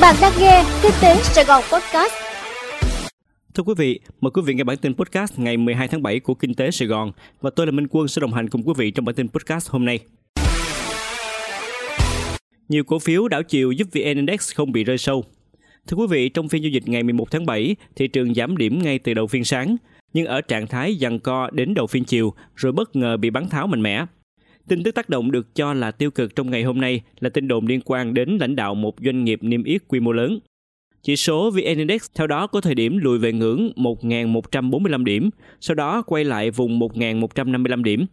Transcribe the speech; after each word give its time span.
Bạn 0.00 0.16
đang 0.22 0.32
nghe 0.40 0.64
Kinh 0.82 0.92
tế 1.02 1.16
Sài 1.22 1.44
Gòn 1.44 1.62
Podcast. 1.72 2.12
Thưa 3.54 3.62
quý 3.62 3.74
vị, 3.76 4.00
mời 4.20 4.30
quý 4.30 4.42
vị 4.44 4.54
nghe 4.54 4.64
bản 4.64 4.76
tin 4.76 4.94
podcast 4.94 5.38
ngày 5.38 5.56
12 5.56 5.88
tháng 5.88 6.02
7 6.02 6.20
của 6.20 6.34
Kinh 6.34 6.54
tế 6.54 6.70
Sài 6.70 6.88
Gòn 6.88 7.12
và 7.40 7.50
tôi 7.56 7.66
là 7.66 7.72
Minh 7.72 7.86
Quân 7.90 8.08
sẽ 8.08 8.20
đồng 8.20 8.32
hành 8.32 8.48
cùng 8.48 8.62
quý 8.62 8.72
vị 8.76 8.90
trong 8.90 9.04
bản 9.04 9.14
tin 9.14 9.28
podcast 9.28 9.70
hôm 9.70 9.84
nay. 9.84 9.98
Nhiều 12.68 12.84
cổ 12.84 12.98
phiếu 12.98 13.28
đảo 13.28 13.42
chiều 13.42 13.72
giúp 13.72 13.88
VN 13.92 14.02
Index 14.02 14.54
không 14.54 14.72
bị 14.72 14.84
rơi 14.84 14.98
sâu. 14.98 15.24
Thưa 15.86 15.96
quý 15.96 16.06
vị, 16.10 16.28
trong 16.28 16.48
phiên 16.48 16.62
giao 16.62 16.70
dịch 16.70 16.88
ngày 16.88 17.02
11 17.02 17.30
tháng 17.30 17.46
7, 17.46 17.76
thị 17.96 18.08
trường 18.08 18.34
giảm 18.34 18.56
điểm 18.56 18.82
ngay 18.82 18.98
từ 18.98 19.14
đầu 19.14 19.26
phiên 19.26 19.44
sáng, 19.44 19.76
nhưng 20.12 20.26
ở 20.26 20.40
trạng 20.40 20.66
thái 20.66 20.96
giằng 21.00 21.18
co 21.18 21.50
đến 21.52 21.74
đầu 21.74 21.86
phiên 21.86 22.04
chiều 22.04 22.34
rồi 22.56 22.72
bất 22.72 22.96
ngờ 22.96 23.16
bị 23.16 23.30
bắn 23.30 23.48
tháo 23.48 23.66
mạnh 23.66 23.82
mẽ. 23.82 24.04
Tin 24.70 24.82
tức 24.82 24.94
tác 24.94 25.08
động 25.08 25.30
được 25.30 25.54
cho 25.54 25.74
là 25.74 25.90
tiêu 25.90 26.10
cực 26.10 26.36
trong 26.36 26.50
ngày 26.50 26.62
hôm 26.62 26.80
nay 26.80 27.00
là 27.20 27.28
tin 27.28 27.48
đồn 27.48 27.66
liên 27.66 27.80
quan 27.84 28.14
đến 28.14 28.36
lãnh 28.40 28.56
đạo 28.56 28.74
một 28.74 28.94
doanh 29.04 29.24
nghiệp 29.24 29.38
niêm 29.42 29.64
yết 29.64 29.82
quy 29.88 30.00
mô 30.00 30.12
lớn. 30.12 30.38
Chỉ 31.02 31.16
số 31.16 31.50
VN 31.50 31.78
Index 31.78 32.06
theo 32.14 32.26
đó 32.26 32.46
có 32.46 32.60
thời 32.60 32.74
điểm 32.74 32.98
lùi 32.98 33.18
về 33.18 33.32
ngưỡng 33.32 33.72
1.145 33.76 35.04
điểm, 35.04 35.30
sau 35.60 35.74
đó 35.74 36.02
quay 36.02 36.24
lại 36.24 36.50
vùng 36.50 36.78
1.155 36.78 37.82
điểm. 37.82 38.06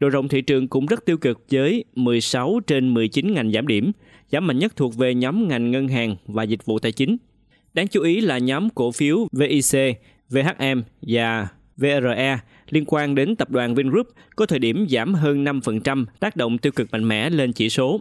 Độ 0.00 0.08
rộng 0.08 0.28
thị 0.28 0.40
trường 0.40 0.68
cũng 0.68 0.86
rất 0.86 1.04
tiêu 1.04 1.18
cực 1.18 1.44
với 1.50 1.84
16 1.94 2.60
trên 2.66 2.94
19 2.94 3.34
ngành 3.34 3.52
giảm 3.52 3.66
điểm, 3.66 3.92
giảm 4.32 4.46
mạnh 4.46 4.58
nhất 4.58 4.76
thuộc 4.76 4.96
về 4.96 5.14
nhóm 5.14 5.48
ngành 5.48 5.70
ngân 5.70 5.88
hàng 5.88 6.16
và 6.26 6.42
dịch 6.42 6.64
vụ 6.64 6.78
tài 6.78 6.92
chính. 6.92 7.16
Đáng 7.74 7.88
chú 7.88 8.02
ý 8.02 8.20
là 8.20 8.38
nhóm 8.38 8.70
cổ 8.70 8.90
phiếu 8.92 9.28
VIC, 9.32 9.96
VHM 10.30 10.80
và 11.02 11.48
VRE 11.76 12.38
liên 12.70 12.84
quan 12.86 13.14
đến 13.14 13.36
tập 13.36 13.50
đoàn 13.50 13.74
Vingroup 13.74 14.08
có 14.36 14.46
thời 14.46 14.58
điểm 14.58 14.86
giảm 14.90 15.14
hơn 15.14 15.44
5% 15.44 16.04
tác 16.20 16.36
động 16.36 16.58
tiêu 16.58 16.72
cực 16.72 16.92
mạnh 16.92 17.08
mẽ 17.08 17.30
lên 17.30 17.52
chỉ 17.52 17.70
số. 17.70 18.00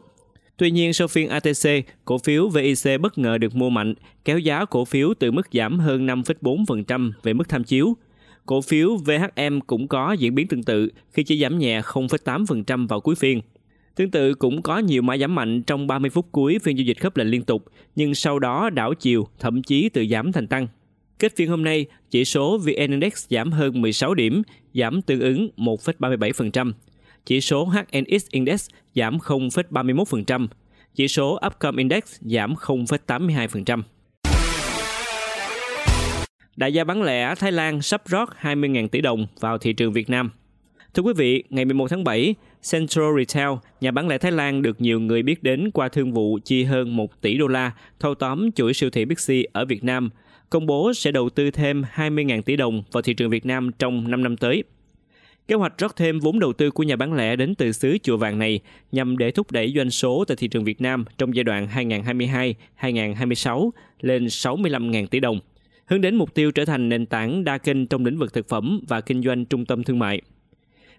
Tuy 0.58 0.72
nhiên, 0.72 0.94
sau 0.94 1.08
phiên 1.08 1.30
ATC, 1.30 1.70
cổ 2.06 2.18
phiếu 2.18 2.50
VIC 2.50 3.02
bất 3.02 3.18
ngờ 3.18 3.38
được 3.38 3.56
mua 3.56 3.70
mạnh, 3.70 3.94
kéo 4.26 4.40
giá 4.40 4.66
cổ 4.66 4.86
phiếu 4.86 5.14
từ 5.20 5.32
mức 5.32 5.48
giảm 5.54 5.80
hơn 5.80 6.08
5,4% 6.08 7.12
về 7.24 7.34
mức 7.34 7.50
tham 7.50 7.64
chiếu. 7.64 7.98
Cổ 8.46 8.62
phiếu 8.62 8.98
VHM 8.98 9.60
cũng 9.68 9.88
có 9.88 10.12
diễn 10.12 10.36
biến 10.36 10.48
tương 10.48 10.64
tự 10.64 10.90
khi 11.12 11.24
chỉ 11.24 11.42
giảm 11.42 11.60
nhẹ 11.60 11.82
0,8% 11.82 12.88
vào 12.88 13.00
cuối 13.02 13.16
phiên. 13.16 13.42
Tương 13.96 14.12
tự 14.12 14.34
cũng 14.34 14.62
có 14.62 14.78
nhiều 14.78 15.02
mã 15.02 15.18
giảm 15.18 15.36
mạnh 15.36 15.64
trong 15.64 15.88
30 15.88 16.10
phút 16.10 16.28
cuối 16.32 16.60
phiên 16.64 16.78
giao 16.78 16.86
dịch 16.86 17.00
khớp 17.00 17.18
lệnh 17.18 17.28
liên 17.28 17.42
tục, 17.42 17.66
nhưng 17.96 18.16
sau 18.16 18.40
đó 18.40 18.70
đảo 18.70 18.94
chiều, 18.94 19.28
thậm 19.40 19.64
chí 19.64 19.90
từ 19.90 20.06
giảm 20.10 20.32
thành 20.32 20.48
tăng. 20.48 20.68
Kết 21.20 21.36
phiên 21.36 21.50
hôm 21.50 21.64
nay, 21.64 21.86
chỉ 22.12 22.26
số 22.26 22.58
VN 22.58 22.92
Index 22.92 23.26
giảm 23.30 23.52
hơn 23.52 23.82
16 23.82 24.14
điểm, 24.14 24.42
giảm 24.74 25.02
tương 25.02 25.20
ứng 25.20 25.50
1,37%. 25.58 26.72
Chỉ 27.26 27.42
số 27.42 27.66
HNX 27.66 28.26
Index 28.30 28.68
giảm 28.96 29.18
0,31%. 29.18 30.48
Chỉ 30.96 31.08
số 31.08 31.40
Upcom 31.48 31.76
Index 31.76 32.04
giảm 32.22 32.54
0,82%. 32.54 33.82
Đại 36.56 36.74
gia 36.74 36.84
bán 36.84 37.04
lẻ 37.04 37.36
Thái 37.36 37.52
Lan 37.52 37.82
sắp 37.82 38.02
rót 38.06 38.30
20.000 38.42 38.88
tỷ 38.88 39.02
đồng 39.02 39.28
vào 39.40 39.58
thị 39.58 39.74
trường 39.74 39.94
Việt 39.94 40.10
Nam. 40.10 40.30
Thưa 40.94 41.04
quý 41.04 41.14
vị, 41.18 41.44
ngày 41.50 41.66
11 41.66 41.88
tháng 41.90 42.04
7, 42.04 42.36
Central 42.72 43.06
Retail, 43.18 43.50
nhà 43.82 43.92
bán 43.92 44.08
lẻ 44.08 44.18
Thái 44.18 44.32
Lan 44.32 44.62
được 44.62 44.82
nhiều 44.82 45.00
người 45.00 45.24
biết 45.24 45.44
đến 45.44 45.72
qua 45.74 45.88
thương 45.90 46.14
vụ 46.14 46.40
chi 46.46 46.64
hơn 46.64 46.96
1 46.96 47.22
tỷ 47.22 47.38
đô 47.38 47.48
la 47.48 47.72
thâu 48.00 48.16
tóm 48.16 48.52
chuỗi 48.52 48.74
siêu 48.74 48.90
thị 48.90 49.06
Bixi 49.06 49.44
ở 49.54 49.66
Việt 49.66 49.84
Nam– 49.84 50.10
công 50.54 50.66
bố 50.66 50.94
sẽ 50.94 51.12
đầu 51.12 51.30
tư 51.30 51.52
thêm 51.52 51.84
20.000 51.96 52.42
tỷ 52.42 52.56
đồng 52.56 52.84
vào 52.92 53.02
thị 53.02 53.14
trường 53.14 53.30
Việt 53.30 53.46
Nam 53.46 53.72
trong 53.80 54.12
5 54.12 54.24
năm 54.24 54.38
tới. 54.38 54.64
Kế 55.48 55.56
hoạch 55.56 55.74
rót 55.78 55.96
thêm 55.96 56.20
vốn 56.20 56.40
đầu 56.40 56.54
tư 56.54 56.72
của 56.72 56.84
nhà 56.84 56.96
bán 56.96 57.14
lẻ 57.14 57.36
đến 57.36 57.56
từ 57.56 57.72
xứ 57.72 57.98
chùa 58.04 58.18
vàng 58.18 58.40
này 58.40 58.60
nhằm 58.92 59.18
để 59.18 59.32
thúc 59.32 59.52
đẩy 59.52 59.74
doanh 59.76 59.90
số 59.90 60.26
tại 60.28 60.36
thị 60.36 60.48
trường 60.48 60.64
Việt 60.64 60.82
Nam 60.82 61.06
trong 61.18 61.36
giai 61.36 61.44
đoạn 61.44 61.68
2022-2026 62.80 63.70
lên 64.02 64.26
65.000 64.26 65.08
tỷ 65.08 65.20
đồng, 65.20 65.40
hướng 65.86 66.02
đến 66.02 66.16
mục 66.16 66.34
tiêu 66.34 66.52
trở 66.52 66.66
thành 66.66 66.90
nền 66.90 67.06
tảng 67.06 67.44
đa 67.44 67.58
kênh 67.58 67.88
trong 67.88 68.06
lĩnh 68.06 68.18
vực 68.18 68.34
thực 68.34 68.50
phẩm 68.50 68.80
và 68.88 69.02
kinh 69.02 69.24
doanh 69.24 69.46
trung 69.46 69.66
tâm 69.66 69.84
thương 69.84 70.00
mại. 70.00 70.22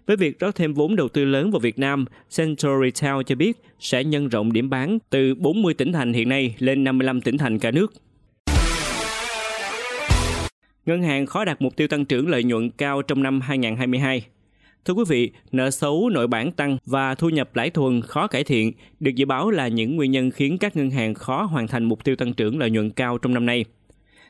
Với 0.05 0.17
việc 0.17 0.39
rót 0.39 0.55
thêm 0.55 0.73
vốn 0.73 0.95
đầu 0.95 1.07
tư 1.09 1.25
lớn 1.25 1.51
vào 1.51 1.59
Việt 1.59 1.79
Nam, 1.79 2.05
Central 2.37 2.73
Retail 2.83 3.21
cho 3.25 3.35
biết 3.35 3.57
sẽ 3.79 4.03
nhân 4.03 4.27
rộng 4.27 4.53
điểm 4.53 4.69
bán 4.69 4.97
từ 5.09 5.35
40 5.35 5.73
tỉnh 5.73 5.93
thành 5.93 6.13
hiện 6.13 6.29
nay 6.29 6.55
lên 6.59 6.83
55 6.83 7.21
tỉnh 7.21 7.37
thành 7.37 7.59
cả 7.59 7.71
nước 7.71 7.93
Ngân 10.85 11.03
hàng 11.03 11.25
khó 11.25 11.45
đạt 11.45 11.61
mục 11.61 11.75
tiêu 11.75 11.87
tăng 11.87 12.05
trưởng 12.05 12.29
lợi 12.29 12.43
nhuận 12.43 12.69
cao 12.69 13.01
trong 13.01 13.23
năm 13.23 13.41
2022. 13.41 14.25
Thưa 14.85 14.93
quý 14.93 15.03
vị, 15.07 15.31
nợ 15.51 15.71
xấu 15.71 16.09
nội 16.09 16.27
bản 16.27 16.51
tăng 16.51 16.77
và 16.85 17.15
thu 17.15 17.29
nhập 17.29 17.55
lãi 17.55 17.69
thuần 17.69 18.01
khó 18.01 18.27
cải 18.27 18.43
thiện 18.43 18.71
được 18.99 19.11
dự 19.15 19.25
báo 19.25 19.51
là 19.51 19.67
những 19.67 19.95
nguyên 19.95 20.11
nhân 20.11 20.31
khiến 20.31 20.57
các 20.57 20.75
ngân 20.75 20.89
hàng 20.89 21.13
khó 21.13 21.43
hoàn 21.43 21.67
thành 21.67 21.83
mục 21.83 22.03
tiêu 22.03 22.15
tăng 22.15 22.33
trưởng 22.33 22.59
lợi 22.59 22.69
nhuận 22.69 22.89
cao 22.89 23.17
trong 23.17 23.33
năm 23.33 23.45
nay. 23.45 23.65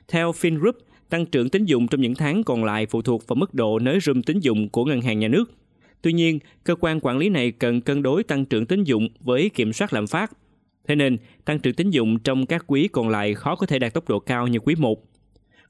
Theo 0.08 0.32
FinGroup, 0.32 0.74
tăng 1.10 1.26
trưởng 1.26 1.50
tín 1.50 1.66
dụng 1.66 1.88
trong 1.88 2.02
những 2.02 2.16
tháng 2.16 2.44
còn 2.44 2.64
lại 2.64 2.86
phụ 2.86 3.02
thuộc 3.02 3.28
vào 3.28 3.36
mức 3.36 3.54
độ 3.54 3.80
nới 3.80 4.00
room 4.00 4.24
tín 4.24 4.40
dụng 4.40 4.70
của 4.70 4.86
ngân 4.86 5.02
hàng 5.02 5.20
nhà 5.20 5.28
nước. 5.28 5.52
Tuy 6.02 6.14
nhiên, 6.14 6.40
cơ 6.64 6.76
quan 6.80 7.00
quản 7.02 7.18
lý 7.18 7.30
này 7.30 7.52
cần 7.52 7.82
cân 7.82 8.04
đối 8.04 8.24
tăng 8.24 8.46
trưởng 8.46 8.66
tín 8.66 8.84
dụng 8.84 9.08
với 9.20 9.50
kiểm 9.50 9.74
soát 9.74 9.94
lạm 9.94 10.08
phát. 10.08 10.32
Thế 10.88 10.96
nên, 10.96 11.18
tăng 11.46 11.60
trưởng 11.60 11.74
tín 11.74 11.90
dụng 11.90 12.20
trong 12.20 12.46
các 12.46 12.64
quý 12.68 12.88
còn 12.92 13.10
lại 13.10 13.34
khó 13.34 13.56
có 13.56 13.66
thể 13.66 13.80
đạt 13.80 13.94
tốc 13.94 14.10
độ 14.10 14.20
cao 14.20 14.48
như 14.48 14.60
quý 14.60 14.76
1 14.76 15.15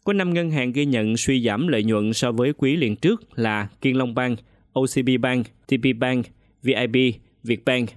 có 0.05 0.13
5 0.13 0.33
ngân 0.33 0.51
hàng 0.51 0.71
ghi 0.71 0.85
nhận 0.85 1.17
suy 1.17 1.41
giảm 1.41 1.67
lợi 1.67 1.83
nhuận 1.83 2.13
so 2.13 2.31
với 2.31 2.53
quý 2.57 2.75
liền 2.75 2.95
trước 2.95 3.39
là 3.39 3.67
Kiên 3.81 3.97
Long 3.97 4.15
Bank, 4.15 4.39
OCB 4.73 5.09
Bank, 5.19 5.45
TP 5.67 5.97
Bank, 5.99 6.25
VIB, 6.63 6.95
Vietbank. 7.43 7.89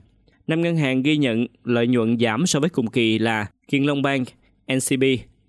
5 0.46 0.62
ngân 0.62 0.76
hàng 0.76 1.02
ghi 1.02 1.16
nhận 1.16 1.46
lợi 1.64 1.86
nhuận 1.86 2.18
giảm 2.18 2.46
so 2.46 2.60
với 2.60 2.70
cùng 2.70 2.86
kỳ 2.86 3.18
là 3.18 3.46
Kiên 3.68 3.86
Long 3.86 4.02
Bank, 4.02 4.28
NCB, 4.72 5.04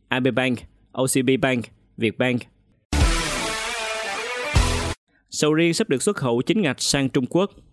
AB 0.08 0.28
Bank, 0.36 0.60
OCB 0.92 1.30
Bank, 1.42 1.66
Vietbank. 1.98 2.42
Sầu 5.30 5.54
riêng 5.54 5.74
sắp 5.74 5.90
được 5.90 6.02
xuất 6.02 6.16
khẩu 6.16 6.42
chính 6.42 6.62
ngạch 6.62 6.82
sang 6.82 7.10
Trung 7.10 7.26
Quốc– 7.26 7.52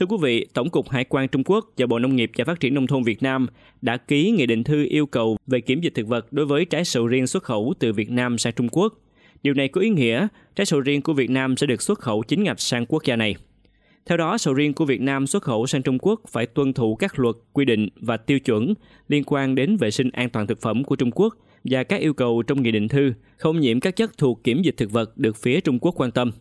Thưa 0.00 0.06
quý 0.06 0.16
vị, 0.20 0.46
Tổng 0.54 0.70
cục 0.70 0.88
Hải 0.88 1.04
quan 1.04 1.28
Trung 1.28 1.44
Quốc 1.44 1.72
và 1.76 1.86
Bộ 1.86 1.98
Nông 1.98 2.16
nghiệp 2.16 2.30
và 2.36 2.44
Phát 2.44 2.60
triển 2.60 2.74
Nông 2.74 2.86
thôn 2.86 3.02
Việt 3.02 3.22
Nam 3.22 3.46
đã 3.82 3.96
ký 3.96 4.30
nghị 4.30 4.46
định 4.46 4.64
thư 4.64 4.86
yêu 4.90 5.06
cầu 5.06 5.36
về 5.46 5.60
kiểm 5.60 5.80
dịch 5.80 5.94
thực 5.94 6.06
vật 6.06 6.32
đối 6.32 6.46
với 6.46 6.64
trái 6.64 6.84
sầu 6.84 7.06
riêng 7.06 7.26
xuất 7.26 7.42
khẩu 7.42 7.74
từ 7.78 7.92
Việt 7.92 8.10
Nam 8.10 8.38
sang 8.38 8.52
Trung 8.52 8.68
Quốc. 8.72 8.94
Điều 9.42 9.54
này 9.54 9.68
có 9.68 9.80
ý 9.80 9.88
nghĩa 9.88 10.28
trái 10.56 10.64
sầu 10.66 10.80
riêng 10.80 11.02
của 11.02 11.12
Việt 11.12 11.30
Nam 11.30 11.56
sẽ 11.56 11.66
được 11.66 11.82
xuất 11.82 11.98
khẩu 11.98 12.22
chính 12.22 12.42
ngạch 12.42 12.60
sang 12.60 12.86
quốc 12.86 13.04
gia 13.04 13.16
này. 13.16 13.34
Theo 14.06 14.18
đó, 14.18 14.38
sầu 14.38 14.54
riêng 14.54 14.74
của 14.74 14.84
Việt 14.84 15.00
Nam 15.00 15.26
xuất 15.26 15.42
khẩu 15.42 15.66
sang 15.66 15.82
Trung 15.82 15.98
Quốc 15.98 16.20
phải 16.28 16.46
tuân 16.46 16.72
thủ 16.72 16.94
các 16.94 17.18
luật, 17.18 17.36
quy 17.52 17.64
định 17.64 17.88
và 17.96 18.16
tiêu 18.16 18.40
chuẩn 18.40 18.74
liên 19.08 19.22
quan 19.26 19.54
đến 19.54 19.76
vệ 19.76 19.90
sinh 19.90 20.10
an 20.12 20.30
toàn 20.30 20.46
thực 20.46 20.60
phẩm 20.60 20.84
của 20.84 20.96
Trung 20.96 21.10
Quốc 21.10 21.34
và 21.64 21.82
các 21.82 22.00
yêu 22.00 22.14
cầu 22.14 22.42
trong 22.42 22.62
nghị 22.62 22.70
định 22.70 22.88
thư 22.88 23.12
không 23.36 23.60
nhiễm 23.60 23.80
các 23.80 23.96
chất 23.96 24.18
thuộc 24.18 24.44
kiểm 24.44 24.62
dịch 24.62 24.76
thực 24.76 24.90
vật 24.90 25.18
được 25.18 25.36
phía 25.36 25.60
Trung 25.60 25.78
Quốc 25.78 25.94
quan 26.00 26.10
tâm. 26.10 26.32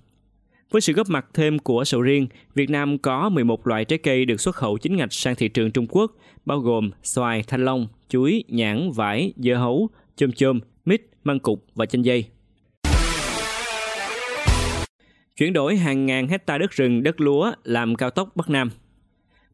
Với 0.72 0.82
sự 0.82 0.94
góp 0.94 1.10
mặt 1.10 1.26
thêm 1.34 1.60
của 1.60 1.84
sầu 1.84 2.02
riêng, 2.02 2.28
Việt 2.56 2.70
Nam 2.70 2.98
có 2.98 3.30
11 3.30 3.68
loại 3.68 3.86
trái 3.86 4.00
cây 4.00 4.26
được 4.26 4.42
xuất 4.42 4.56
khẩu 4.56 4.78
chính 4.78 4.96
ngạch 4.96 5.14
sang 5.14 5.36
thị 5.36 5.48
trường 5.48 5.72
Trung 5.72 5.88
Quốc, 5.90 6.12
bao 6.46 6.60
gồm 6.60 6.92
xoài, 7.04 7.44
thanh 7.48 7.66
long, 7.66 7.88
chuối, 8.10 8.44
nhãn, 8.48 8.92
vải, 8.92 9.34
dưa 9.38 9.54
hấu, 9.54 9.90
chôm 10.16 10.32
chôm, 10.32 10.60
mít, 10.86 11.02
măng 11.24 11.40
cục 11.40 11.66
và 11.76 11.86
chanh 11.86 12.06
dây. 12.06 12.26
Chuyển 15.38 15.54
đổi 15.54 15.78
hàng 15.78 16.06
ngàn 16.06 16.28
hecta 16.28 16.58
đất 16.58 16.72
rừng, 16.72 17.04
đất 17.04 17.22
lúa 17.22 17.52
làm 17.64 17.96
cao 17.96 18.10
tốc 18.10 18.30
Bắc 18.36 18.50
Nam. 18.50 18.70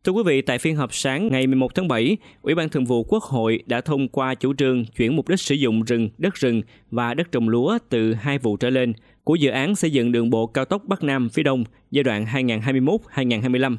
Thưa 0.04 0.12
quý 0.12 0.24
vị, 0.26 0.42
tại 0.42 0.60
phiên 0.60 0.76
họp 0.76 0.94
sáng 0.94 1.28
ngày 1.28 1.48
11 1.48 1.76
tháng 1.76 1.88
7, 1.88 2.18
Ủy 2.42 2.56
ban 2.56 2.70
Thường 2.70 2.86
vụ 2.86 3.04
Quốc 3.04 3.24
hội 3.24 3.64
đã 3.66 3.82
thông 3.82 4.08
qua 4.08 4.36
chủ 4.36 4.54
trương 4.54 4.86
chuyển 4.86 5.16
mục 5.16 5.30
đích 5.30 5.40
sử 5.40 5.56
dụng 5.56 5.84
rừng, 5.84 6.10
đất 6.18 6.36
rừng 6.36 6.62
và 6.92 7.14
đất 7.14 7.32
trồng 7.32 7.50
lúa 7.50 7.78
từ 7.90 8.14
hai 8.14 8.38
vụ 8.38 8.58
trở 8.58 8.70
lên 8.70 8.94
của 9.26 9.36
dự 9.36 9.50
án 9.50 9.76
xây 9.76 9.92
dựng 9.92 10.12
đường 10.12 10.30
bộ 10.30 10.48
cao 10.48 10.66
tốc 10.66 10.84
Bắc 10.86 11.04
Nam 11.04 11.30
phía 11.30 11.44
Đông 11.44 11.64
giai 11.92 12.04
đoạn 12.04 12.26
2021-2025. 12.26 13.78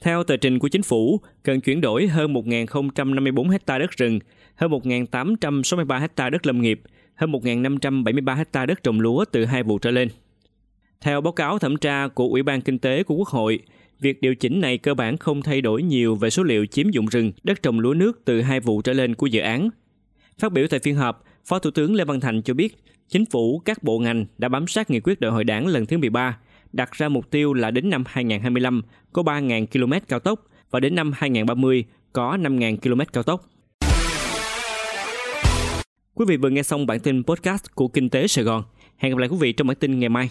Theo 0.00 0.24
tờ 0.24 0.36
trình 0.36 0.58
của 0.58 0.68
chính 0.68 0.82
phủ, 0.82 1.20
cần 1.42 1.60
chuyển 1.60 1.80
đổi 1.80 2.06
hơn 2.06 2.34
1.054 2.34 3.50
ha 3.50 3.78
đất 3.78 3.90
rừng, 3.90 4.18
hơn 4.54 4.70
1.863 4.70 6.08
ha 6.16 6.30
đất 6.30 6.46
lâm 6.46 6.62
nghiệp, 6.62 6.80
hơn 7.14 7.32
1.573 7.32 8.44
ha 8.54 8.66
đất 8.66 8.82
trồng 8.82 9.00
lúa 9.00 9.24
từ 9.24 9.44
hai 9.44 9.62
vụ 9.62 9.78
trở 9.78 9.90
lên. 9.90 10.08
Theo 11.00 11.20
báo 11.20 11.32
cáo 11.32 11.58
thẩm 11.58 11.76
tra 11.76 12.08
của 12.08 12.28
Ủy 12.28 12.42
ban 12.42 12.60
Kinh 12.60 12.78
tế 12.78 13.02
của 13.02 13.14
Quốc 13.14 13.28
hội, 13.28 13.58
việc 14.00 14.20
điều 14.20 14.34
chỉnh 14.34 14.60
này 14.60 14.78
cơ 14.78 14.94
bản 14.94 15.16
không 15.16 15.42
thay 15.42 15.60
đổi 15.60 15.82
nhiều 15.82 16.14
về 16.14 16.30
số 16.30 16.42
liệu 16.42 16.66
chiếm 16.66 16.90
dụng 16.90 17.06
rừng, 17.06 17.32
đất 17.42 17.62
trồng 17.62 17.80
lúa 17.80 17.94
nước 17.94 18.20
từ 18.24 18.42
hai 18.42 18.60
vụ 18.60 18.82
trở 18.82 18.92
lên 18.92 19.14
của 19.14 19.26
dự 19.26 19.40
án. 19.40 19.70
Phát 20.38 20.52
biểu 20.52 20.66
tại 20.70 20.80
phiên 20.80 20.94
họp, 20.94 21.24
Phó 21.48 21.58
Thủ 21.58 21.70
tướng 21.70 21.94
Lê 21.94 22.04
Văn 22.04 22.20
Thành 22.20 22.42
cho 22.42 22.54
biết, 22.54 22.76
chính 23.08 23.26
phủ, 23.26 23.62
các 23.64 23.82
bộ 23.82 23.98
ngành 23.98 24.26
đã 24.38 24.48
bám 24.48 24.66
sát 24.66 24.90
nghị 24.90 25.00
quyết 25.00 25.20
đại 25.20 25.30
hội 25.30 25.44
đảng 25.44 25.66
lần 25.66 25.86
thứ 25.86 25.98
13, 25.98 26.38
đặt 26.72 26.92
ra 26.92 27.08
mục 27.08 27.30
tiêu 27.30 27.54
là 27.54 27.70
đến 27.70 27.90
năm 27.90 28.04
2025 28.06 28.82
có 29.12 29.22
3.000 29.22 29.66
km 29.66 29.92
cao 30.08 30.20
tốc 30.20 30.44
và 30.70 30.80
đến 30.80 30.94
năm 30.94 31.12
2030 31.14 31.84
có 32.12 32.36
5.000 32.36 32.76
km 32.76 33.00
cao 33.12 33.22
tốc. 33.22 33.44
Quý 36.14 36.24
vị 36.28 36.36
vừa 36.36 36.50
nghe 36.50 36.62
xong 36.62 36.86
bản 36.86 37.00
tin 37.00 37.22
podcast 37.24 37.64
của 37.74 37.88
Kinh 37.88 38.10
tế 38.10 38.26
Sài 38.26 38.44
Gòn. 38.44 38.62
Hẹn 38.96 39.12
gặp 39.12 39.18
lại 39.18 39.28
quý 39.28 39.36
vị 39.40 39.52
trong 39.52 39.66
bản 39.66 39.76
tin 39.76 39.98
ngày 39.98 40.08
mai. 40.08 40.30